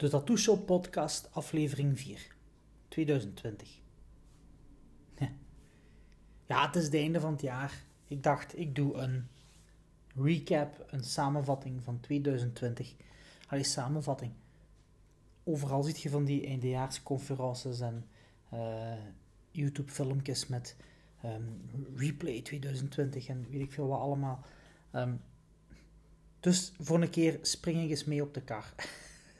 [0.00, 2.26] De Tattoo Show podcast, aflevering 4,
[2.88, 3.80] 2020.
[6.46, 7.84] Ja, het is het einde van het jaar.
[8.06, 9.28] Ik dacht, ik doe een
[10.14, 12.94] recap, een samenvatting van 2020.
[13.48, 14.32] Allee, samenvatting.
[15.44, 18.06] Overal ziet je van die eindejaarsconferences en
[18.54, 18.92] uh,
[19.50, 20.76] YouTube-filmpjes met
[21.24, 24.44] um, replay 2020 en weet ik veel wat allemaal.
[24.94, 25.20] Um,
[26.40, 28.74] dus voor een keer spring ik eens mee op de kar.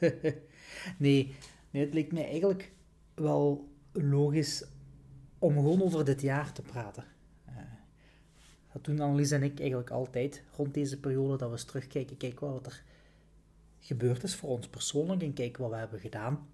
[0.97, 1.35] nee,
[1.71, 2.73] het leek mij eigenlijk
[3.15, 4.65] wel logisch
[5.39, 7.05] om gewoon over dit jaar te praten.
[7.49, 7.57] Uh,
[8.73, 12.53] dat doen Annelies en ik eigenlijk altijd rond deze periode, dat we eens terugkijken, kijken
[12.53, 12.83] wat er
[13.81, 16.49] gebeurd is voor ons persoonlijk en kijken wat we hebben gedaan.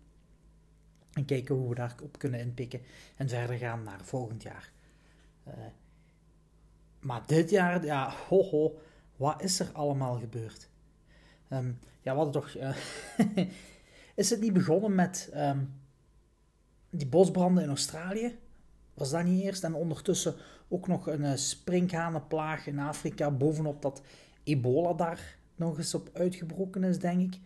[1.12, 2.80] En kijken hoe we daarop kunnen inpikken
[3.16, 4.73] en verder gaan naar volgend jaar.
[5.48, 5.55] Uh,
[7.01, 8.79] maar dit jaar, ja, ho ho,
[9.16, 10.69] wat is er allemaal gebeurd?
[11.51, 12.54] Um, ja, wat toch.
[12.54, 12.76] Uh,
[14.17, 15.73] is het niet begonnen met um,
[16.91, 18.39] die bosbranden in Australië?
[18.95, 19.65] Was dat niet eerst?
[19.65, 20.35] En ondertussen
[20.69, 24.03] ook nog een uh, sprinkhanenplaag in Afrika, bovenop dat
[24.45, 27.41] ebola daar nog eens op uitgebroken is, denk ik.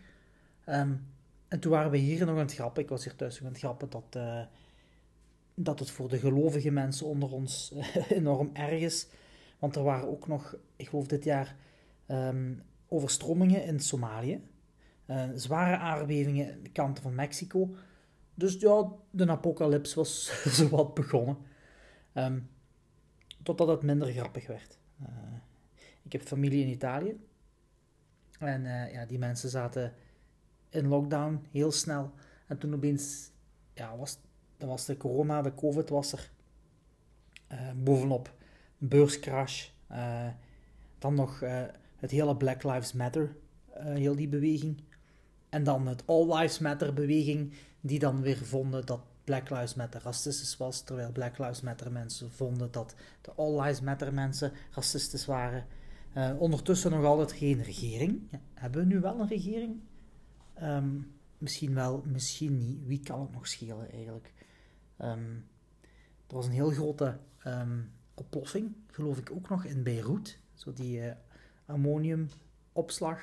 [0.66, 1.06] Um,
[1.48, 2.82] en toen waren we hier nog aan het grappen.
[2.82, 4.42] Ik was hier thuis nog aan het grappen dat, uh,
[5.54, 7.74] dat het voor de gelovige mensen onder ons
[8.08, 9.06] enorm erg is.
[9.58, 11.56] Want er waren ook nog, ik geloof dit jaar,
[12.08, 14.40] um, overstromingen in Somalië.
[15.10, 17.74] Uh, zware aardbevingen aan de kanten van Mexico.
[18.34, 21.36] Dus ja, de apocalyps was zowat begonnen.
[22.14, 22.48] Um,
[23.42, 24.78] totdat het minder grappig werd.
[25.00, 25.06] Uh,
[26.02, 27.20] ik heb familie in Italië.
[28.38, 29.94] En uh, ja, die mensen zaten
[30.68, 32.12] in lockdown heel snel.
[32.46, 33.30] En toen opeens,
[33.74, 34.18] ja, was,
[34.58, 36.30] was de corona, de covid was er.
[37.76, 38.34] bovenop,
[38.78, 39.68] beurscrash.
[40.98, 41.40] dan nog
[41.96, 43.36] het hele Black Lives Matter,
[43.72, 44.82] heel die beweging.
[45.50, 50.02] En dan het All Lives Matter beweging, die dan weer vonden dat Black Lives Matter
[50.02, 55.26] racistisch was, terwijl Black Lives Matter mensen vonden dat de All Lives Matter mensen racistisch
[55.26, 55.66] waren.
[56.16, 58.20] Uh, ondertussen nog altijd geen regering.
[58.30, 59.80] Ja, hebben we nu wel een regering?
[60.62, 62.86] Um, misschien wel, misschien niet.
[62.86, 64.32] Wie kan het nog schelen eigenlijk?
[64.98, 65.46] Um,
[66.26, 70.38] er was een heel grote um, oplossing, geloof ik ook nog, in Beirut.
[70.54, 71.12] Zo die uh,
[71.66, 73.20] ammoniumopslag,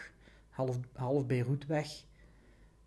[0.50, 2.06] half, half Beirut weg.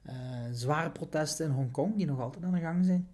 [0.02, 0.14] Uh,
[0.52, 3.08] zware protesten in Hongkong, die nog altijd aan de gang zijn.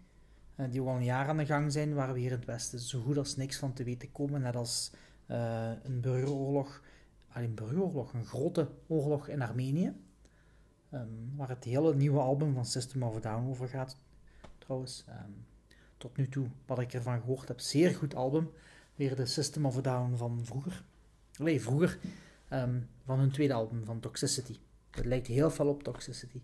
[0.57, 2.79] Uh, die al een jaar aan de gang zijn, waar we hier in het Westen
[2.79, 4.41] zo goed als niks van te weten komen.
[4.41, 4.93] Net als
[5.27, 6.83] uh, een burgeroorlog,
[7.29, 9.93] alleen een burgeroorlog, een grote oorlog in Armenië.
[10.91, 13.99] Um, waar het hele nieuwe album van System of a Down over gaat,
[14.59, 15.05] trouwens.
[15.09, 15.47] Um,
[15.97, 18.51] tot nu toe, wat ik ervan gehoord heb, zeer goed album.
[18.95, 20.85] Weer de System of a Down van vroeger.
[21.39, 21.99] Nee, vroeger.
[22.51, 24.59] Um, van hun tweede album, van Toxicity.
[24.91, 26.41] Het lijkt heel veel op Toxicity.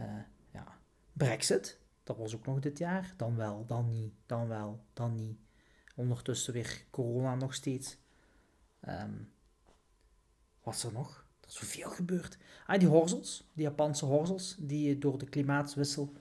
[0.00, 0.22] Uh,
[0.52, 0.78] ja.
[1.12, 3.14] Brexit, dat was ook nog dit jaar.
[3.16, 5.38] Dan wel, dan niet, dan wel, dan niet.
[5.94, 7.98] Ondertussen weer corona nog steeds.
[8.88, 9.32] Um,
[10.62, 11.24] wat er nog?
[11.40, 12.38] Er is zoveel gebeurd.
[12.66, 16.12] Ah, die horzels, die Japanse horzels, die door de klimaatswissel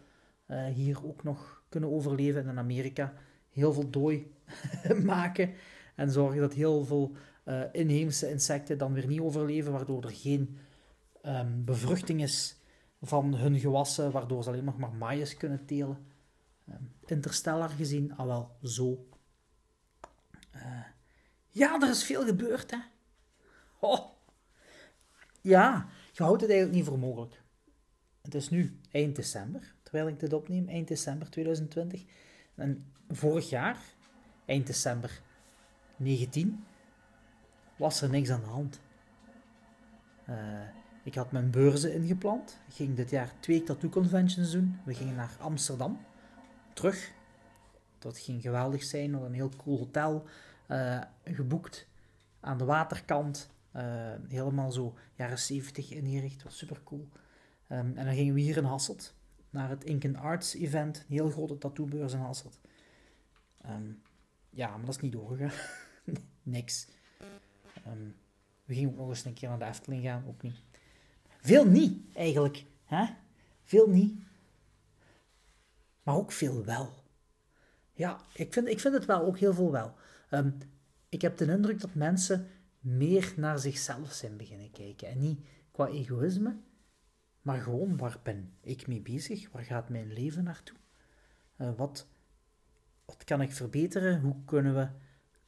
[0.48, 2.42] uh, hier ook nog kunnen overleven.
[2.42, 3.14] En in Amerika
[3.50, 4.32] heel veel dooi
[5.04, 5.54] maken.
[5.96, 7.16] En zorgen dat heel veel
[7.46, 10.58] uh, inheemse insecten dan weer niet overleven, waardoor er geen
[11.26, 12.59] um, bevruchting is
[13.02, 16.08] van hun gewassen, waardoor ze alleen nog maar maïs kunnen telen.
[16.70, 19.08] Um, interstellar gezien, al wel zo.
[20.56, 20.86] Uh,
[21.48, 22.78] ja, er is veel gebeurd, hè.
[23.80, 24.18] Oh.
[25.42, 27.44] Ja, je houdt het eigenlijk niet voor mogelijk.
[28.22, 32.04] Het is nu eind december, terwijl ik dit opneem, eind december 2020.
[32.56, 33.78] En vorig jaar,
[34.46, 35.22] eind december
[35.96, 36.66] 19,
[37.76, 38.80] was er niks aan de hand.
[40.30, 40.79] Uh,
[41.10, 42.58] ik had mijn beurzen ingepland.
[42.68, 44.80] Ik ging dit jaar twee tattoo conventions doen.
[44.86, 46.00] We gingen naar Amsterdam.
[46.74, 47.12] Terug.
[48.00, 49.14] Dat ging geweldig zijn.
[49.14, 50.26] Een heel cool hotel
[50.68, 51.88] uh, geboekt.
[52.40, 53.50] Aan de waterkant.
[53.76, 56.44] Uh, helemaal zo jaren 70 ingericht.
[56.44, 57.08] was super cool.
[57.70, 59.14] Um, en dan gingen we hier in Hasselt.
[59.50, 60.98] Naar het Ink Arts event.
[60.98, 62.60] Een heel grote tattoobeurs in Hasselt.
[63.66, 64.02] Um,
[64.50, 65.52] ja, maar dat is niet doorgegaan.
[66.44, 66.88] Niks.
[67.88, 68.16] Um,
[68.66, 70.24] we gingen ook nog eens een keer naar de Efteling gaan.
[70.28, 70.62] Ook niet.
[71.42, 72.66] Veel niet, eigenlijk.
[72.84, 73.06] Hè?
[73.64, 74.20] Veel niet.
[76.04, 76.94] Maar ook veel wel.
[77.94, 79.96] Ja, ik vind, ik vind het wel, ook heel veel wel.
[80.32, 80.58] Um,
[81.10, 82.48] ik heb de indruk dat mensen
[82.80, 85.08] meer naar zichzelf zijn beginnen kijken.
[85.08, 86.58] En niet qua egoïsme,
[87.42, 89.52] maar gewoon waar ben ik mee bezig?
[89.52, 90.78] Waar gaat mijn leven naartoe?
[91.58, 92.08] Uh, wat,
[93.06, 94.22] wat kan ik verbeteren?
[94.22, 94.88] Hoe kunnen we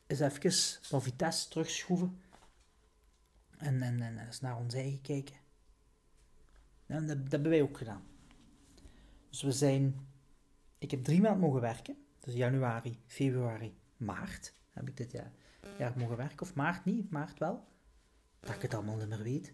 [0.07, 2.21] eens even wat vitesse terugschroeven?
[3.57, 5.35] En, en, en eens naar ons eigen kijken.
[6.91, 8.03] En dat, dat hebben wij ook gedaan.
[9.29, 10.07] Dus we zijn...
[10.77, 12.05] Ik heb drie maanden mogen werken.
[12.19, 15.31] Dus januari, februari, maart heb ik dit jaar,
[15.77, 16.41] jaar mogen werken.
[16.41, 17.67] Of maart niet, maart wel.
[18.39, 19.53] Dat ik het allemaal niet meer weet.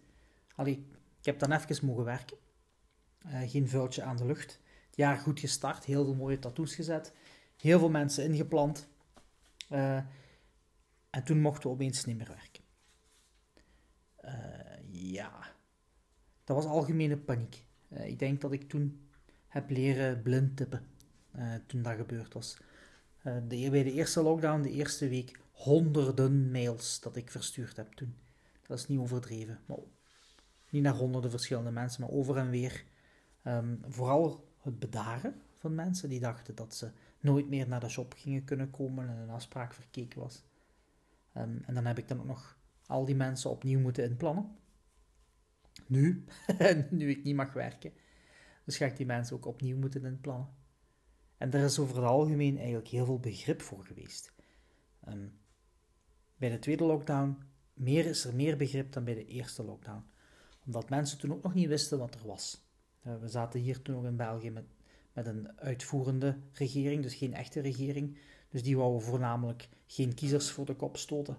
[0.54, 0.86] Allee,
[1.18, 2.36] ik heb dan even mogen werken.
[3.26, 4.60] Uh, geen vuiltje aan de lucht.
[4.86, 7.12] Het jaar goed gestart, heel veel mooie tattoos gezet.
[7.56, 8.88] Heel veel mensen ingeplant.
[9.70, 9.96] Uh,
[11.10, 12.64] en toen mochten we opeens niet meer werken.
[14.24, 15.56] Uh, ja,
[16.48, 17.64] dat was algemene paniek.
[17.88, 19.00] ik denk dat ik toen
[19.48, 20.82] heb leren blind tippen.
[21.66, 22.56] toen dat gebeurd was.
[23.22, 28.14] de, bij de eerste lockdown, de eerste week, honderden mails dat ik verstuurd heb toen.
[28.66, 29.58] Dat is niet overdreven.
[29.66, 29.78] Maar
[30.70, 32.84] niet naar honderden verschillende mensen, maar over en weer.
[33.42, 36.90] Ehm, vooral het bedaren van mensen die dachten dat ze
[37.20, 40.42] nooit meer naar de shop gingen kunnen komen en een afspraak verkeken was.
[41.32, 42.56] Ehm, en dan heb ik dan ook nog
[42.86, 44.56] al die mensen opnieuw moeten inplannen.
[45.88, 46.24] Nu,
[46.90, 47.92] nu ik niet mag werken.
[48.64, 50.48] Dus ga ik die mensen ook opnieuw moeten inplannen.
[51.36, 54.32] En er is over het algemeen eigenlijk heel veel begrip voor geweest.
[55.08, 55.38] Um,
[56.36, 57.38] bij de tweede lockdown
[57.74, 60.04] meer, is er meer begrip dan bij de eerste lockdown.
[60.66, 62.66] Omdat mensen toen ook nog niet wisten wat er was.
[63.06, 64.64] Uh, we zaten hier toen nog in België met,
[65.12, 68.18] met een uitvoerende regering, dus geen echte regering.
[68.48, 71.36] Dus die wouden voornamelijk geen kiezers voor de kop stoten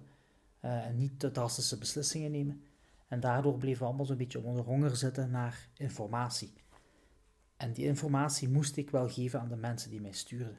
[0.66, 2.64] uh, en niet de drastische beslissingen nemen.
[3.10, 6.54] En daardoor bleven we allemaal zo'n beetje onder honger zitten naar informatie.
[7.58, 10.58] En die informatie moest ik wel geven aan de mensen die mij stuurden.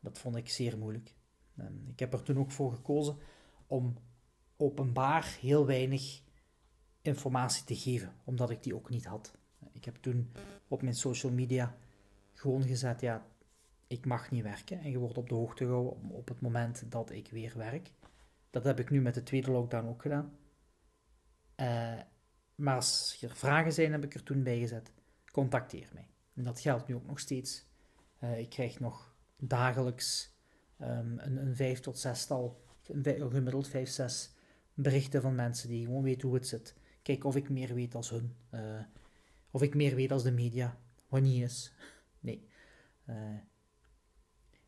[0.00, 1.14] Dat vond ik zeer moeilijk.
[1.56, 3.16] En ik heb er toen ook voor gekozen
[3.66, 3.96] om
[4.56, 6.22] openbaar heel weinig
[7.02, 9.34] informatie te geven, omdat ik die ook niet had.
[9.72, 10.32] Ik heb toen
[10.68, 11.76] op mijn social media
[12.32, 13.26] gewoon gezet, ja,
[13.86, 17.10] ik mag niet werken en je wordt op de hoogte gehouden op het moment dat
[17.10, 17.90] ik weer werk.
[18.50, 20.32] Dat heb ik nu met de tweede lockdown ook gedaan.
[21.56, 22.00] Uh,
[22.54, 24.92] maar als er vragen zijn, heb ik er toen bij gezet,
[25.32, 26.08] contacteer mij.
[26.34, 27.66] En dat geldt nu ook nog steeds.
[28.20, 30.36] Uh, ik krijg nog dagelijks
[30.80, 34.34] um, een, een vijf tot zestal, gemiddeld vijf, zes
[34.74, 36.74] berichten van mensen die gewoon weten hoe het zit.
[37.02, 38.36] Kijk of ik meer weet als hun.
[38.50, 38.80] Uh,
[39.50, 40.78] of ik meer weet als de media.
[41.08, 41.72] Wat niet is.
[42.20, 42.50] Nee.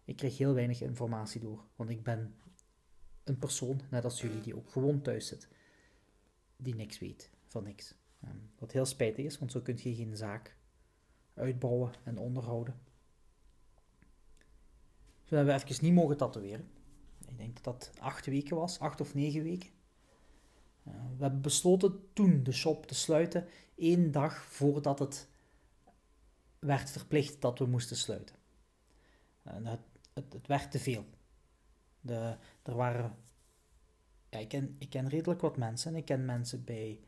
[0.05, 1.65] Ik krijg heel weinig informatie door.
[1.77, 2.35] Want ik ben
[3.25, 5.49] een persoon, net als jullie, die ook gewoon thuis zit.
[6.57, 7.95] Die niks weet van niks.
[8.25, 10.57] Um, wat heel spijtig is, want zo kun je geen zaak
[11.35, 12.81] uitbouwen en onderhouden.
[15.25, 16.71] Hebben we even niet mogen tatoeëren.
[17.29, 19.71] Ik denk dat dat acht weken was, acht of negen weken.
[20.83, 25.29] Eh, we hebben besloten toen de shop te sluiten, één dag voordat het
[26.59, 28.37] werd verplicht dat we moesten sluiten.
[29.43, 29.81] En het,
[30.13, 31.05] het, het, werd te veel.
[32.01, 33.17] De, er waren,
[34.39, 35.95] ik, ken, ik ken redelijk wat mensen.
[35.95, 37.01] Ik ken mensen bij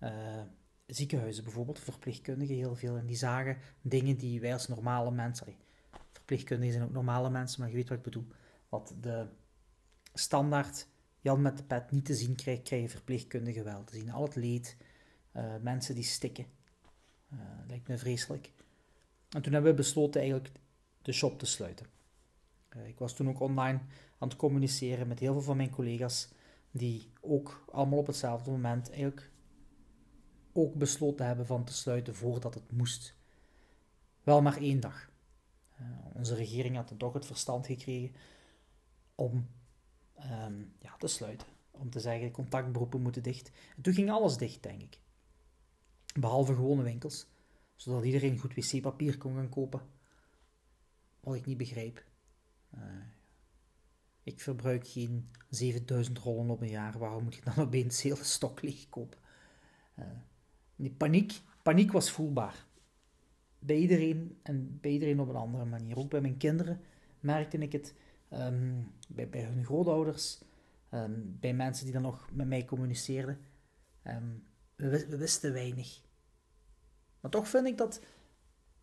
[0.00, 0.42] uh,
[0.86, 2.96] ziekenhuizen bijvoorbeeld, verpleegkundigen heel veel.
[2.96, 5.46] En die zagen dingen die wij als normale mensen,
[6.12, 8.26] verpleegkundigen zijn ook normale mensen, maar je weet wat ik bedoel.
[8.68, 9.26] Wat de
[10.14, 10.88] standaard
[11.20, 14.10] Jan met de pet niet te zien krijgt, krijgen verpleegkundigen wel te zien.
[14.10, 14.76] Al het leed,
[15.36, 16.46] uh, mensen die stikken.
[17.32, 18.52] Uh, lijkt me vreselijk.
[19.28, 20.54] En toen hebben we besloten eigenlijk
[21.02, 21.86] de shop te sluiten.
[22.84, 23.78] Ik was toen ook online
[24.18, 26.28] aan het communiceren met heel veel van mijn collega's,
[26.76, 29.30] die ook allemaal op hetzelfde moment eigenlijk
[30.52, 33.14] ook besloten hebben van te sluiten voordat het moest.
[34.22, 35.10] Wel maar één dag.
[36.12, 38.14] onze regering had toch het verstand gekregen
[39.14, 39.48] om
[40.18, 41.46] um, ja, te sluiten.
[41.70, 43.50] Om te zeggen, contactberoepen moeten dicht.
[43.76, 44.98] En toen ging alles dicht, denk ik.
[46.20, 47.26] Behalve gewone winkels.
[47.74, 49.80] Zodat iedereen goed wc-papier kon gaan kopen.
[51.20, 52.04] Wat ik niet begrijp.
[52.74, 52.80] Uh,
[54.26, 56.98] ik verbruik geen 7000 rollen op een jaar.
[56.98, 59.18] Waarom moet ik dan opeens hele stok leeg kopen?
[60.76, 62.66] Die paniek, paniek was voelbaar.
[63.58, 65.96] Bij iedereen en bij iedereen op een andere manier.
[65.96, 66.80] Ook bij mijn kinderen
[67.20, 67.94] merkte ik het
[68.28, 70.42] Ehm, bij, bij hun grootouders,
[70.90, 73.38] ehm, bij mensen die dan nog met mij communiceerden.
[74.02, 74.30] Ehm,
[74.76, 76.00] we, wisten weinig.
[77.20, 78.00] Maar toch vind ik dat,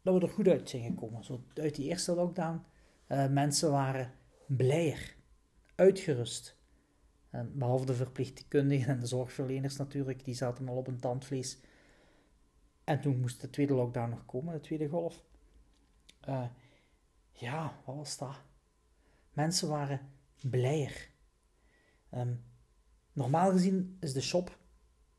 [0.02, 1.24] dat we er goed uit zijn gekomen.
[1.24, 2.62] Zo uit die eerste lockdown.
[3.08, 4.12] Uh, mensen waren
[4.48, 5.13] blijer,
[5.84, 6.58] uitgerust.
[7.54, 11.58] behalve de verpleegkundigen en de zorgverleners natuurlijk, die zaten al op een tandvlees.
[12.84, 15.24] En toen moest de tweede lockdown nog komen, de tweede golf.
[16.30, 16.46] Uh,
[17.32, 18.42] ja, wat was dat?
[19.34, 20.00] Mensen waren
[20.42, 21.10] blijer.
[22.14, 22.44] Um,
[23.14, 24.58] normaal gezien is de shop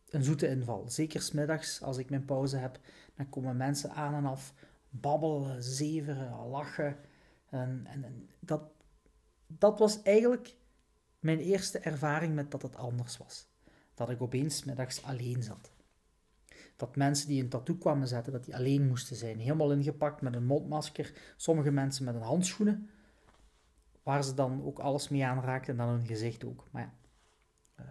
[0.09, 0.88] een zoete inval.
[0.88, 2.80] Zeker smiddags, als ik mijn pauze heb,
[3.14, 4.54] dan komen mensen aan en af,
[4.88, 6.97] babbelen, zeveren, lachen.
[7.50, 8.62] En, en, en dat,
[9.58, 10.56] dat was eigenlijk
[11.18, 13.49] mijn eerste ervaring met dat het anders was.
[13.94, 15.73] Dat ik opeens middags alleen zat.
[16.76, 19.38] dat mensen die een tattoo kwamen zetten, dat die alleen moesten zijn.
[19.38, 21.12] Helemaal ingepakt met een mondmasker.
[21.37, 22.90] Sommige mensen met een handschoenen.
[24.02, 26.68] Waar ze dan ook alles mee aanraakten en dan hun gezicht ook.
[26.70, 26.92] Maar ja.
[27.84, 27.87] Uh,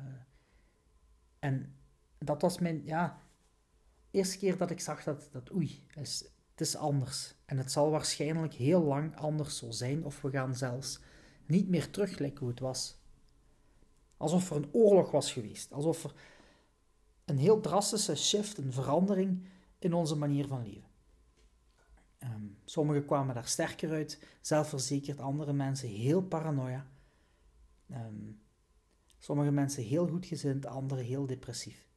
[1.39, 1.75] en
[2.17, 3.22] dat was mijn, ja,
[4.12, 7.36] eerste keer dat ik zag dat, dat oei, is, het is anders.
[7.46, 11.00] En het zal waarschijnlijk heel lang anders zo zijn, of we gaan zelfs
[11.45, 12.97] niet meer terug hoe het was.
[14.17, 16.13] Alsof er een oorlog was geweest, alsof er
[17.25, 19.47] een heel drastische shift, een verandering
[19.79, 20.91] in onze manier van leven.
[22.19, 26.88] Um, sommigen kwamen daar sterker uit, zelfverzekerd, andere mensen heel paranoia.
[27.91, 28.41] Um,
[29.17, 31.88] sommige mensen heel goedgezind, anderen heel depressief.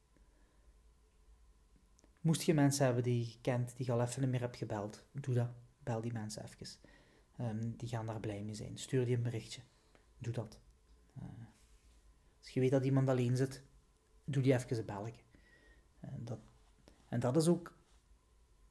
[2.21, 5.03] Moest je mensen hebben die je kent, die je al even niet meer hebt gebeld,
[5.11, 5.49] doe dat.
[5.83, 6.79] Bel die mensen even.
[7.41, 8.77] Um, die gaan daar blij mee zijn.
[8.77, 9.61] Stuur die een berichtje.
[10.17, 10.59] Doe dat.
[11.17, 11.23] Uh,
[12.39, 13.63] als je weet dat iemand alleen zit,
[14.23, 15.21] doe die even een belletje.
[15.99, 16.39] En dat,
[17.07, 17.77] en dat is ook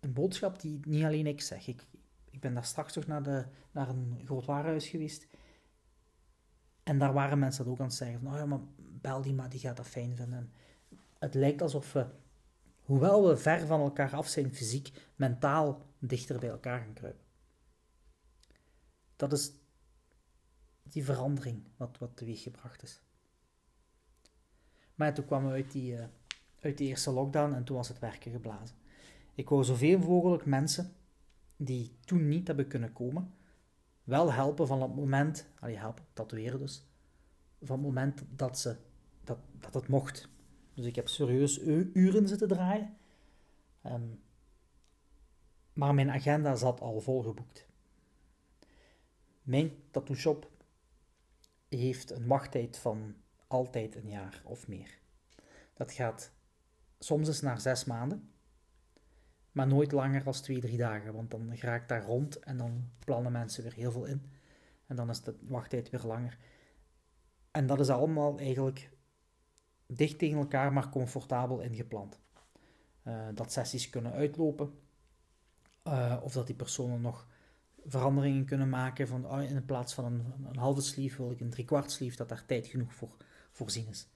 [0.01, 1.67] een boodschap die niet alleen ik zeg.
[1.67, 1.87] Ik,
[2.31, 5.27] ik ben daar straks toch naar, de, naar een groot warenhuis geweest.
[6.83, 8.21] En daar waren mensen dat ook aan het zeggen.
[8.21, 10.53] Van, oh ja, maar bel die maar, die gaat dat fijn vinden.
[11.19, 12.07] het lijkt alsof we,
[12.83, 17.26] hoewel we ver van elkaar af zijn fysiek, mentaal dichter bij elkaar gaan kruipen.
[19.17, 19.53] Dat is
[20.83, 23.01] die verandering wat, wat teweeggebracht is.
[24.95, 26.05] Maar toen kwamen we uit die, uh,
[26.61, 28.77] uit de eerste lockdown en toen was het werken geblazen.
[29.35, 30.95] Ik wou zoveel mogelijk mensen
[31.57, 33.35] die toen niet hebben kunnen komen,
[34.05, 36.87] wel helpen van het moment, allee, helpen, tatoeëren dus,
[37.63, 38.77] van het moment dat, ze,
[39.25, 40.29] dat, dat het mocht.
[40.75, 41.59] Dus ik heb serieus
[41.93, 42.97] uren zitten draaien.
[43.87, 44.21] Um,
[45.73, 47.66] maar mijn agenda zat al volgeboekt.
[49.47, 50.51] Mijn tattoo shop
[51.69, 53.15] heeft een wachttijd van
[53.47, 54.99] altijd een jaar of meer.
[55.75, 56.33] Dat gaat
[56.99, 58.31] soms eens naar zes maanden,
[59.53, 62.91] maar nooit langer dan twee, drie dagen, want dan ga ik daar rond en dan
[63.05, 64.33] plannen mensen weer heel veel in.
[64.87, 66.39] En dan is de wachttijd weer langer.
[67.51, 68.91] En dat is allemaal eigenlijk
[69.87, 72.21] dicht tegen elkaar, maar comfortabel ingepland.
[73.05, 74.79] Uh, dat sessies kunnen uitlopen,
[75.85, 77.27] uh, of dat die personen nog
[77.87, 79.09] veranderingen kunnen maken.
[79.09, 82.29] Van oh, in plaats van een, een halve sleeve wil ik een driekwart sleeve, dat
[82.29, 83.17] daar tijd genoeg voor
[83.51, 84.09] voorzien is.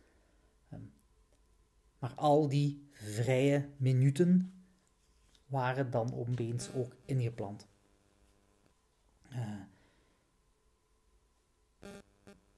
[0.72, 0.92] Um,
[1.98, 4.62] maar al die vrije minuten
[5.46, 7.66] waren dan opeens ook ingepland.
[9.32, 9.60] Uh,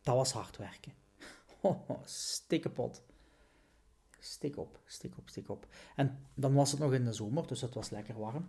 [0.00, 0.92] dat was hard werken.
[1.64, 1.90] Oh.
[4.20, 5.66] Stik op, stik op, stik op.
[5.96, 8.48] En dan was het nog in de zomer, dus het was lekker warm.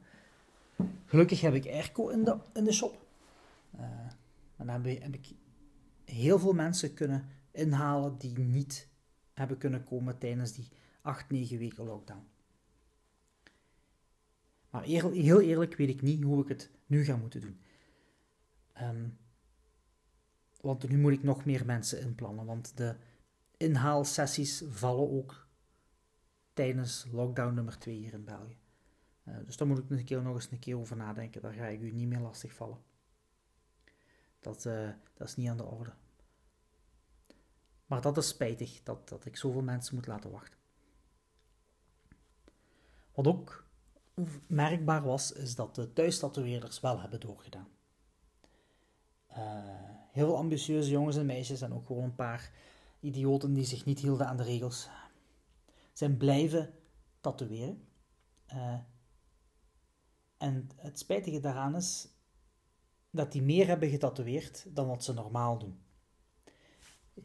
[1.06, 3.06] Gelukkig heb ik airco in de, in de shop.
[4.56, 5.32] En dan heb, ik
[6.06, 8.88] heel veel mensen kunnen inhalen die niet
[9.34, 10.68] hebben kunnen komen tijdens die
[11.02, 12.24] 8, 9 weken lockdown.
[14.70, 17.60] Maar heel eerlijk weet ik niet hoe ik het nu ga moeten doen.
[18.82, 19.18] Um,
[20.62, 22.96] want nu moet ik nog meer mensen inplannen, want de
[23.58, 25.48] inhaalsessies vallen ook
[26.54, 28.63] tijdens lockdown nummer 2 hier in België.
[29.24, 31.42] Uh, dus daar moet ik een keer nog eens een keer over nadenken.
[31.42, 32.78] Daar ga ik u niet meer lastig vallen.
[34.40, 35.94] Dat, uh, dat is niet aan de orde.
[37.86, 40.60] Maar dat is spijtig, dat, dat ik zoveel mensen moet laten wachten.
[43.14, 43.66] Wat ook
[44.48, 47.68] merkbaar was, is dat de thuistatoeëerders wel hebben doorgedaan.
[49.30, 49.38] Uh,
[50.12, 52.52] heel veel ambitieuze jongens en meisjes en ook gewoon een paar
[53.00, 54.90] idioten die zich niet hielden aan de regels,
[55.94, 56.74] zijn blijven
[57.22, 57.88] tatoeëren.
[58.54, 58.80] Uh,
[60.44, 62.08] en het spijtige daaraan is
[63.10, 65.82] dat die meer hebben getatoeëerd dan wat ze normaal doen.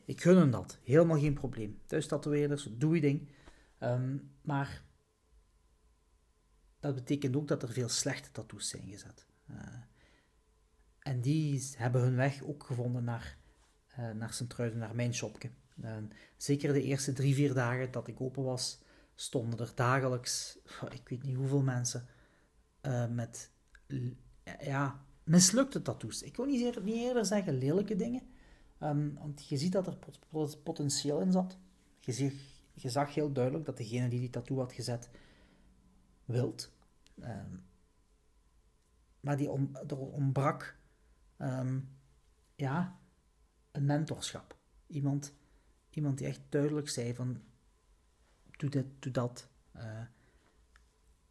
[0.05, 1.81] Ik gun dat, helemaal geen probleem.
[1.87, 3.29] Thuis tatoeëerders, doe je ding.
[3.81, 4.85] Um, maar
[6.81, 9.27] dat betekent ook dat er veel slechte tattoos zijn gezet.
[9.51, 9.57] Uh,
[10.99, 13.39] en die hebben hun weg ook gevonden naar,
[13.99, 15.51] uh, naar Sint-Truiden, naar mijn shopje.
[16.37, 18.83] Zeker de eerste drie, vier dagen dat ik open was,
[19.15, 20.59] stonden er dagelijks,
[20.91, 22.09] ik weet niet hoeveel mensen,
[23.11, 23.50] met
[24.61, 26.23] ja, mislukte tattoos.
[26.23, 28.23] Ik wil niet, eerder, niet eerder zeggen lelijke dingen,
[28.80, 29.99] um, want je ziet dat er
[30.62, 31.58] potentieel in zat.
[32.00, 32.37] Je,
[32.73, 35.11] je zag heel duidelijk dat degene die die tattoo had gezet,
[36.25, 36.73] wilt.
[37.23, 37.66] Um,
[39.20, 40.78] maar die om, er ontbrak
[41.38, 41.97] um,
[42.54, 42.99] ja,
[43.73, 44.56] een mentorschap.
[44.87, 45.35] Iemand,
[45.90, 47.42] iemand die echt duidelijk zei van
[48.58, 49.49] doe dit, doe dat.
[49.76, 50.00] Uh,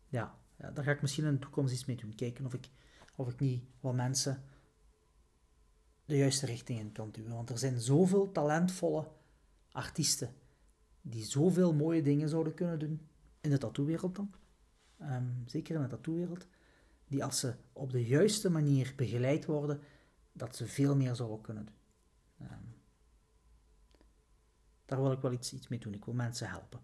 [0.08, 2.16] ja, ja, daar ga ik misschien in de toekomst iets mee doen.
[2.16, 2.70] Kijken of ik,
[3.16, 4.44] of ik niet wat mensen
[6.06, 7.34] de juiste richting in kan duwen.
[7.34, 9.08] Want er zijn zoveel talentvolle
[9.72, 10.34] artiesten
[11.02, 13.08] die zoveel mooie dingen zouden kunnen doen
[13.42, 14.34] in de tattoo-wereld dan,
[14.98, 16.48] ehm, zeker in de tattoo-wereld,
[17.08, 19.80] die als ze op de juiste manier begeleid worden,
[20.32, 21.76] dat ze veel meer zouden kunnen doen.
[22.48, 22.64] Ehm,
[24.86, 25.94] daar wil ik wel iets, iets mee doen.
[25.94, 26.80] Ik wil mensen helpen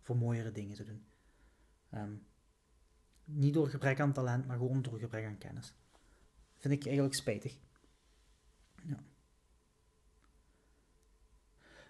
[0.00, 1.04] voor mooiere dingen te doen.
[1.90, 2.12] Ehm,
[3.24, 5.74] niet door gebrek aan talent, maar gewoon door gebrek aan kennis.
[6.56, 7.58] Vind ik eigenlijk spijtig.
[8.84, 9.02] Ja.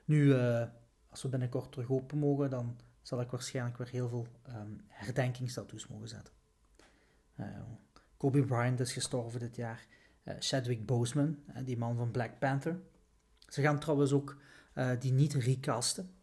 [0.05, 0.65] Nu, uh,
[1.09, 4.81] als we binnenkort terug open mogen, dan zal ik waarschijnlijk weer heel veel um,
[5.89, 6.35] mogen zetten.
[7.37, 7.61] Uh,
[8.17, 9.87] Kobe Bryant is gestorven dit jaar.
[10.25, 12.81] Uh, Chadwick Boseman, die man van Black Panther.
[13.39, 14.37] Ze gaan trouwens ook
[14.99, 16.15] die niet recasten.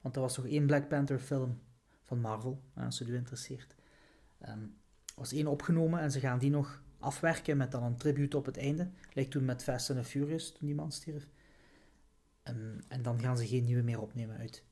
[0.00, 1.60] Want er was nog één Black Panther film
[2.02, 3.77] van Marvel, als u interesseert.
[4.46, 4.76] Um,
[5.14, 8.56] was één opgenomen en ze gaan die nog afwerken met dan een tribute op het
[8.56, 8.90] einde.
[9.12, 11.28] Lijkt toen met Fast and Furious, toen die man stierf.
[12.42, 14.64] En, en dan gaan ze geen nieuwe meer opnemen uit,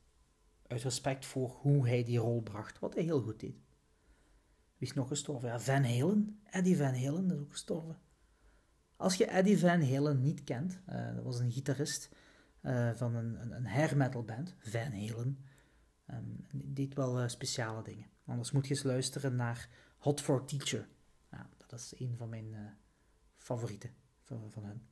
[0.67, 3.55] uit respect voor hoe hij die rol bracht, wat hij heel goed deed.
[4.77, 5.49] Wie is nog gestorven?
[5.49, 6.39] Ja, Van Halen.
[6.43, 7.99] Eddie Van Halen is ook gestorven.
[8.95, 12.09] Als je Eddie Van Halen niet kent, uh, dat was een gitarist
[12.61, 15.45] uh, van een, een, een hair metal band, Van Halen.
[16.11, 18.05] Um, deed wel uh, speciale dingen.
[18.27, 20.87] Anders moet je eens luisteren naar Hot for Teacher.
[21.67, 22.77] Dat is een van mijn
[23.37, 23.93] favorieten
[24.23, 24.87] van, van hen.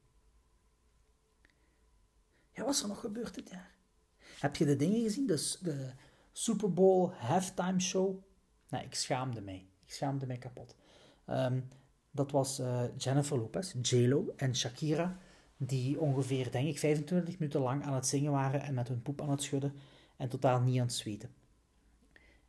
[2.51, 3.71] Ja, wat is er nog gebeurd dit jaar?
[4.39, 5.27] Heb je de dingen gezien?
[5.27, 5.91] Dus de
[6.31, 8.23] Super Bowl halftime show?
[8.69, 9.67] Nee, ik schaamde mij.
[9.85, 10.75] Ik schaamde mij kapot.
[11.29, 11.67] Um,
[12.11, 15.19] dat was uh, Jennifer Lopez, J-Lo en Shakira,
[15.57, 19.21] die ongeveer, denk ik, 25 minuten lang aan het zingen waren en met hun poep
[19.21, 19.73] aan het schudden
[20.17, 21.33] en totaal niet aan het zweten.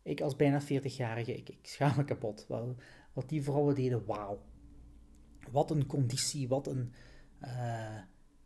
[0.06, 2.46] Ik als bijna 40-jarige, ik, ik schaam me kapot.
[2.48, 2.74] Wat,
[3.12, 4.42] wat die vrouwen deden, wauw.
[5.50, 6.92] Wat een conditie, wat een,
[7.42, 7.98] uh,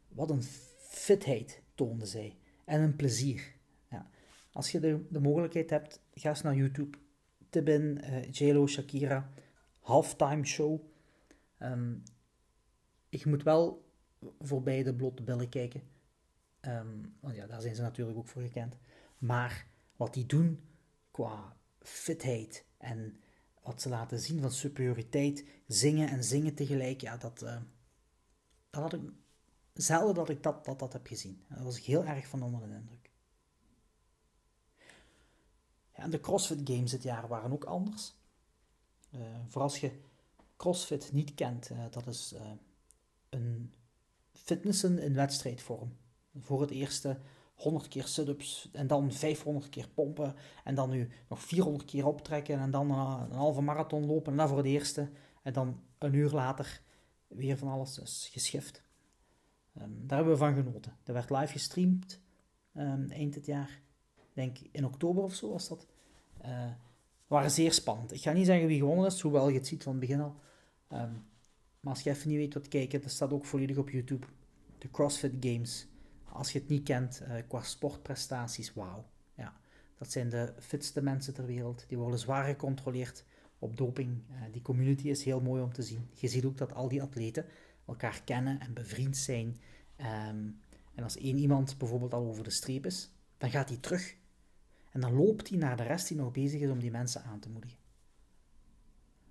[0.08, 0.42] wat een
[0.78, 2.38] fitheid toonde zij.
[2.64, 3.54] En een plezier.
[3.90, 4.10] Ja.
[4.52, 6.98] Als je de, de mogelijkheid hebt, ga eens naar YouTube.
[7.48, 9.30] Tip in uh, JLo Shakira
[9.78, 10.80] halftime show.
[11.58, 12.02] Um,
[13.08, 13.90] ik moet wel
[14.38, 15.82] voorbij de blote billen kijken.
[16.60, 18.78] Um, want ja, daar zijn ze natuurlijk ook voor gekend.
[19.18, 20.60] Maar wat die doen
[21.10, 23.20] qua fitheid en
[23.62, 27.60] wat ze laten zien van superioriteit, zingen en zingen tegelijk, ja, dat, uh,
[28.70, 29.00] dat had ik
[29.74, 31.44] zelden dat ik dat, dat, dat heb gezien.
[31.48, 33.10] Daar was ik heel erg van onder de indruk.
[35.94, 38.14] Ja, en de CrossFit Games dit jaar waren ook anders.
[39.14, 40.00] Uh, voor als je
[40.56, 42.34] CrossFit niet kent, uh, dat is
[43.28, 43.74] een
[44.32, 45.96] fitnessen in wedstrijdvorm.
[46.38, 47.20] Voor het eerste
[47.60, 52.58] 100 keer sit-ups en dan 500 keer pompen en dan nu nog 400 keer optrekken
[52.58, 55.10] en dan een halve marathon lopen en voor het eerste
[55.42, 56.82] en dan een uur later
[57.26, 58.82] weer van alles dus geschift.
[59.78, 60.96] Um, daar hebben we van genoten.
[61.02, 62.20] Dat werd live gestreamd
[62.74, 63.80] um, eind dit jaar.
[64.16, 65.86] Ik denk in oktober of zo was dat.
[66.44, 66.70] Uh,
[67.26, 68.12] waren zeer spannend.
[68.12, 70.34] Ik ga niet zeggen wie gewonnen is, hoewel je het ziet van het begin al.
[70.92, 71.28] Um,
[71.80, 74.26] maar als je even niet weet wat kijken, dat staat ook volledig op YouTube.
[74.78, 75.86] De CrossFit Games.
[76.32, 79.04] Als je het niet kent, uh, qua sportprestaties, wauw.
[79.34, 79.60] Ja,
[79.98, 81.84] dat zijn de fitste mensen ter wereld.
[81.88, 83.24] Die worden zwaar gecontroleerd
[83.58, 84.22] op doping.
[84.30, 86.08] Uh, die community is heel mooi om te zien.
[86.12, 87.44] Je ziet ook dat al die atleten
[87.86, 89.56] elkaar kennen en bevriend zijn.
[90.28, 90.60] Um,
[90.94, 94.16] en als één iemand bijvoorbeeld al over de streep is, dan gaat hij terug.
[94.90, 97.40] En dan loopt hij naar de rest die nog bezig is om die mensen aan
[97.40, 97.78] te moedigen.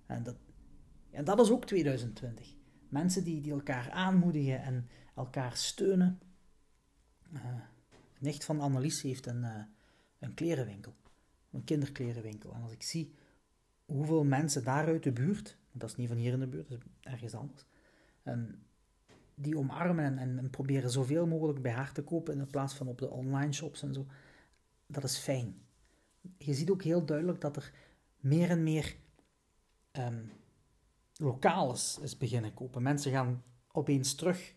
[0.06, 0.36] En dat,
[1.10, 2.54] en dat is ook 2020.
[2.88, 6.20] Mensen die, die elkaar aanmoedigen en elkaar steunen.
[7.32, 7.62] Een
[8.18, 9.62] nicht van Annelies heeft een, uh,
[10.18, 10.94] een klerenwinkel.
[11.50, 12.52] Een kinderklerenwinkel.
[12.52, 13.14] En als ik zie
[13.84, 16.78] hoeveel mensen daar uit de buurt, dat is niet van hier in de buurt, dat
[16.78, 17.64] is ergens anders,
[18.24, 18.62] um,
[19.34, 22.88] die omarmen en, en, en, proberen zoveel mogelijk bij haar te kopen in plaats van
[22.88, 24.06] op de online shops en zo.
[24.86, 25.62] Dat is fijn.
[26.38, 27.72] Je ziet ook heel duidelijk dat er
[28.16, 28.96] meer en meer
[29.92, 30.30] um,
[32.02, 32.82] is beginnen kopen.
[32.82, 34.54] Mensen gaan opeens terug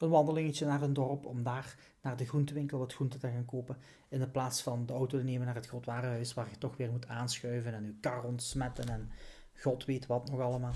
[0.00, 3.76] een wandelingetje naar een dorp om daar naar de groentewinkel wat groenten te gaan kopen.
[4.08, 6.90] In de plaats van de auto te nemen naar het grootwarenhuis waar je toch weer
[6.90, 9.10] moet aanschuiven en je kar ontsmetten en
[9.54, 10.74] god weet wat nog allemaal.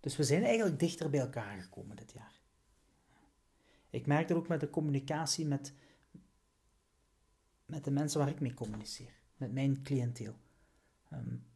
[0.00, 2.40] Dus we zijn eigenlijk dichter bij elkaar gekomen dit jaar.
[3.90, 5.74] Ik merk dat ook met de communicatie met,
[7.66, 10.34] met de mensen waar ik mee communiceer, met mijn cliënteel.
[11.12, 11.46] Um,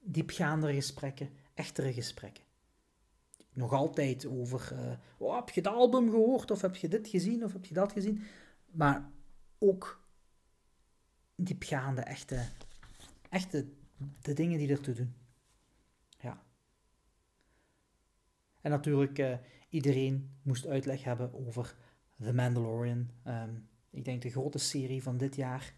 [0.00, 2.43] diepgaandere gesprekken, echtere gesprekken.
[3.54, 7.44] Nog altijd over, uh, oh, heb je het album gehoord, of heb je dit gezien,
[7.44, 8.22] of heb je dat gezien.
[8.70, 9.10] Maar
[9.58, 10.02] ook
[11.36, 12.48] diepgaande, echte,
[13.30, 13.66] echte
[14.22, 15.14] de dingen die ertoe doen.
[18.64, 19.36] En natuurlijk, uh,
[19.68, 21.76] iedereen moest uitleg hebben over
[22.20, 23.10] The Mandalorian.
[23.26, 25.74] Um, ik denk de grote serie van dit jaar.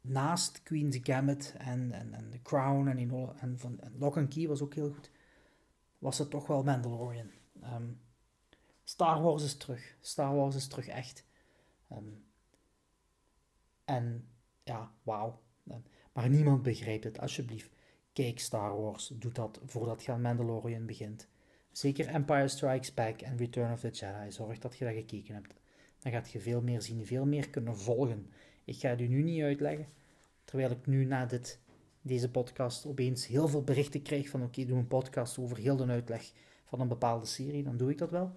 [0.00, 4.34] naast Queen's Gambit en, en, en The Crown en, in, en, van, en Lock and
[4.34, 5.10] Key was ook heel goed,
[5.98, 7.30] was het toch wel Mandalorian.
[7.60, 7.90] Ehm,
[8.84, 9.96] Star Wars is terug.
[10.00, 11.24] Star Wars is terug echt.
[11.88, 12.04] Ehm,
[13.84, 14.28] en
[14.62, 15.42] ja, wauw.
[15.68, 15.80] Ehm,
[16.12, 17.20] maar niemand begrijpt het.
[17.20, 17.70] Alsjeblieft,
[18.12, 19.08] kijk Star Wars.
[19.14, 21.28] Doe dat voordat je aan Mandalorian begint.
[21.72, 24.32] Zeker Empire Strikes Back en Return of the Jedi.
[24.32, 25.54] Zorg dat je dat gekeken hebt.
[25.98, 28.30] Dan gaat je veel meer zien, veel meer kunnen volgen.
[28.64, 29.88] Ik ga het u nu niet uitleggen,
[30.44, 31.60] terwijl ik nu na dit,
[32.08, 35.86] deze podcast opeens heel veel berichten krijg van oké, doe een podcast over heel de
[35.86, 36.32] uitleg
[36.64, 38.36] van een bepaalde serie, dan doe ik dat wel.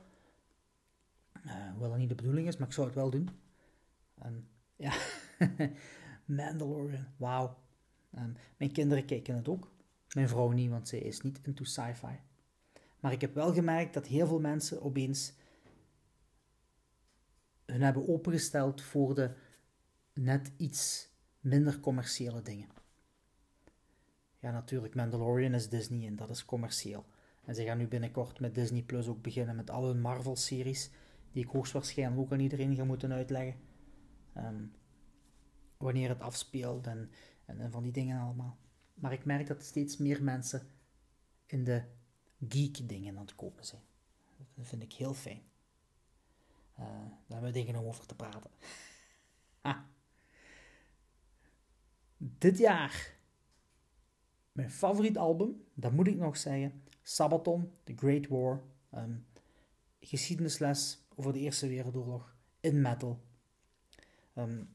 [1.46, 3.30] Uh, hoewel dat niet de bedoeling is, maar ik zou het wel doen.
[4.26, 4.94] Um, ja,
[6.26, 7.58] Mandalorian, wauw.
[8.18, 9.72] Um, mijn kinderen kijken het ook.
[10.14, 12.20] Mijn vrouw niet, want zij is niet into sci-fi.
[13.00, 15.34] Maar ik heb wel gemerkt dat heel veel mensen opeens
[17.66, 19.32] hun hebben opengesteld voor de
[20.14, 22.81] net iets minder commerciële dingen.
[24.42, 27.06] Ja, natuurlijk, Mandalorian is Disney en dat is commercieel.
[27.46, 30.90] En ze gaan nu binnenkort met Disney Plus ook beginnen met al hun Marvel-series,
[31.32, 33.60] die ik hoogstwaarschijnlijk ook aan iedereen ga moeten uitleggen.
[34.34, 34.66] Ehm,
[35.78, 37.12] wanneer het afspeelt en,
[37.46, 38.58] en, van die dingen allemaal.
[38.94, 40.68] Maar ik merk dat steeds meer mensen
[41.46, 41.84] in de
[42.48, 43.82] geek dingen aan het kopen zijn.
[44.54, 45.42] Dat vind ik heel fijn.
[46.80, 48.52] Uh, daar hebben we dingen om over te praten.
[52.18, 53.20] Dit jaar
[54.62, 58.62] mijn favoriet album, dat moet ik nog zeggen, Sabaton, The Great War,
[58.95, 59.26] um,
[60.00, 63.19] geschiedenisles over de Eerste Wereldoorlog in metal.
[64.36, 64.69] Um,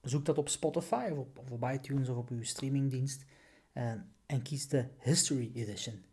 [0.00, 3.24] zoek dat op Spotify of op, of iTunes of op uw streamingdienst
[3.72, 3.92] uh,
[4.26, 6.04] en kies de History Edition.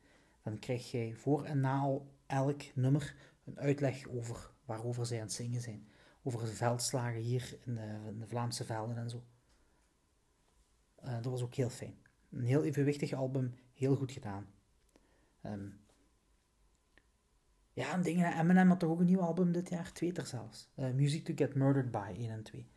[0.43, 5.33] Dan krijg jij voor en na elk nummer een uitleg over waarover zij aan het
[5.33, 5.87] zingen zijn.
[6.23, 7.75] Over de veldslagen hier in
[8.19, 9.23] de, Vlaamse velden en zo.
[11.05, 12.02] Uh, dat was ook heel fijn.
[12.33, 14.47] Een heel evenwichtig album, heel goed gedaan.
[15.45, 15.81] Um,
[17.73, 19.93] ja, en dingen, Eminem had toch ook een nieuw album dit jaar?
[19.93, 20.69] Twee er zelfs.
[20.75, 22.67] Uh, Music to Get Murdered By, 1 en 2.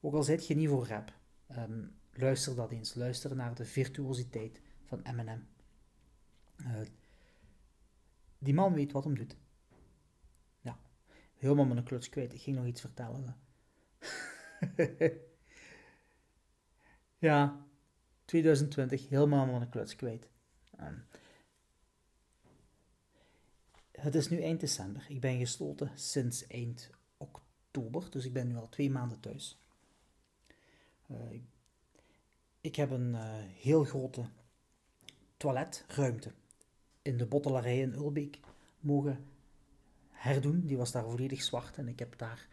[0.00, 1.12] Ook al zit je niet voor rap,
[1.56, 2.94] um, luister dat eens.
[2.94, 5.48] Luister naar de virtuositeit van Eminem.
[6.56, 6.80] Uh,
[8.38, 9.36] die man weet wat hem doet.
[10.60, 10.78] Ja,
[11.36, 12.32] helemaal een kluts kwijt.
[12.32, 13.36] Ik ging nog iets vertellen.
[17.20, 17.66] ja,
[18.24, 20.28] 2020, helemaal een kluts kwijt.
[20.80, 21.04] Um,
[23.90, 25.04] het is nu eind december.
[25.08, 29.58] Ik ben gesloten sinds eind oktober, dus ik ben nu al twee maanden thuis.
[31.10, 31.16] Uh,
[32.60, 34.24] ik, heb een uh, heel grote
[35.36, 36.32] toiletruimte
[37.02, 38.38] in de bottelarij in Ulbeek
[38.78, 39.24] mogen
[40.10, 40.66] herdoen.
[40.66, 42.48] Die was daar volledig zwart en ik heb daar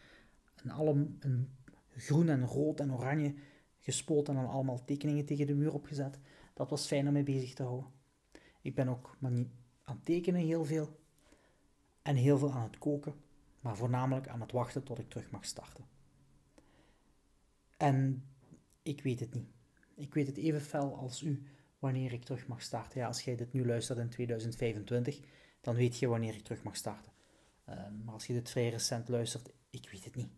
[0.55, 1.49] een, allem, een
[1.95, 3.35] groen en rood en oranje
[3.87, 6.19] gespoten en dan allemaal tekeningen tegen de muur opgezet.
[6.53, 7.89] Dat was fijn om mee bezig te houden.
[8.61, 9.49] Ik ben ook maar niet
[9.83, 10.99] aan het tekenen heel veel
[12.01, 13.13] en heel veel aan het koken,
[13.59, 15.85] maar voornamelijk aan het wachten tot ik terug mag starten.
[17.77, 18.23] En
[18.83, 19.49] ik weet het niet.
[19.95, 21.43] Ik weet het even fel als u
[21.79, 22.99] wanneer ik terug mag starten.
[22.99, 25.19] Ja, als jij dit nu luistert in 2025,
[25.61, 27.11] dan weet je wanneer ik terug mag starten.
[27.65, 30.31] Ehm, maar als je dit vrij recent luistert, ik weet het niet.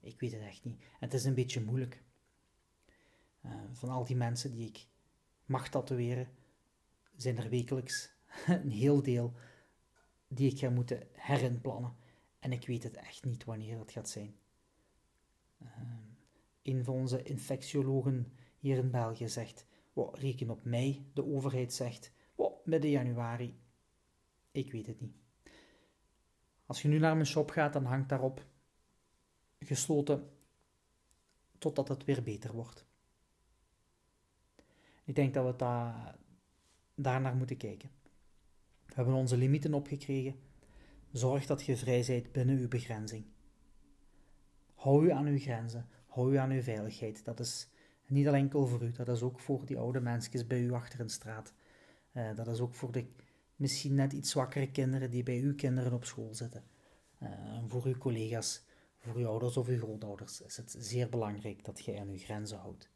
[0.00, 0.80] Ik weet het echt niet.
[0.80, 2.02] En het is een beetje moeilijk.
[3.46, 4.86] Uh, van al die mensen die ik
[5.44, 6.28] mag tatoeëren,
[7.16, 8.10] zijn er wekelijks
[8.46, 9.32] een heel deel
[10.28, 11.96] die ik ga moeten herinplannen.
[12.38, 14.36] En ik weet het echt niet wanneer dat gaat zijn.
[15.62, 15.68] Uh,
[16.62, 21.06] een van onze infectiologen hier in België zegt: oh, reken op mij.
[21.12, 22.12] De overheid zegt:
[22.66, 23.58] midden januari.
[24.50, 25.16] Ik weet het niet.
[26.66, 28.46] Als je nu naar mijn shop gaat, dan hangt daarop
[29.58, 30.30] gesloten
[31.58, 32.85] totdat het weer beter wordt.
[35.06, 36.16] Ik denk dat we daar,
[36.94, 37.90] daarnaar moeten kijken.
[38.86, 40.34] We hebben onze limieten opgekregen.
[41.12, 43.24] Zorg dat je vrij bent binnen uw begrenzing.
[44.74, 45.88] Hou u aan uw grenzen.
[46.06, 47.24] Hou u aan uw veiligheid.
[47.24, 47.68] Dat is
[48.06, 51.08] niet alleen voor u, dat is ook voor die oude mensjes bij u achter in
[51.08, 51.52] straat.
[52.12, 53.06] Uh, dat is ook voor de
[53.56, 56.64] misschien net iets zwakkere kinderen die bij uw kinderen op school zitten.
[57.22, 57.30] Uh,
[57.66, 58.64] voor uw collega's,
[58.98, 62.58] voor uw ouders of uw grootouders is het zeer belangrijk dat je aan uw grenzen
[62.58, 62.90] houdt.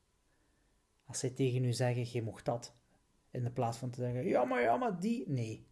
[1.11, 2.75] Als zij tegen u zeggen, je mocht dat,
[3.31, 5.67] in de plaats van te zeggen, ja maar, ja maar, die, nee.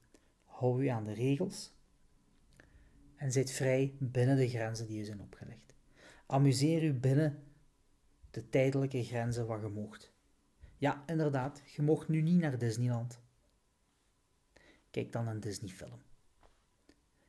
[0.44, 1.72] Hou u aan de regels
[3.16, 5.74] en zijt vrij binnen de grenzen die u zijn opgelegd.
[6.26, 7.42] Amuseer u binnen
[8.30, 10.12] de tijdelijke grenzen wat je mocht.
[10.76, 13.20] Ja, inderdaad, je mocht nu niet naar Disneyland.
[14.90, 16.02] Kijk dan een Disney-film.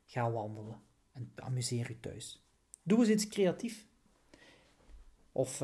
[0.04, 2.44] Ga wandelen en amuseer u thuis.
[2.82, 3.86] Doe eens iets creatief.
[5.32, 5.60] Of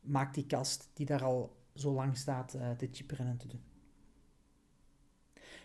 [0.00, 3.64] maak die kast die daar al zo lang staat te chipperen en te doen.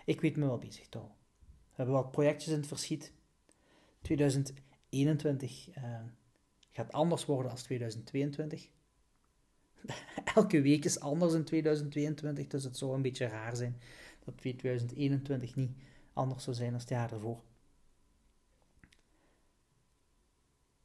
[0.05, 0.99] Ik weet me wel bezig te.
[0.99, 3.13] We hebben wat projectjes in het verschiet.
[4.01, 5.69] 2021
[6.69, 8.69] gaat anders worden als 2022.
[10.35, 13.79] Elke week is anders in 2022, dus het zou een beetje raar zijn
[14.25, 15.77] dat 2021 niet
[16.13, 17.43] anders zou zijn als het jaar ervoor.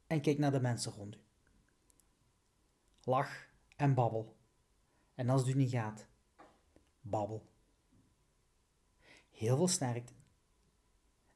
[0.07, 1.19] En kijk naar de mensen rond u.
[3.03, 4.34] Lach en babbel.
[5.15, 6.07] En als het u niet gaat,
[7.01, 7.45] babbel.
[9.31, 10.13] Heel veel sterkte.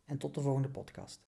[0.06, 1.22] En tot de volgende podcast.